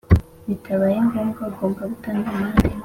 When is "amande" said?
2.33-2.67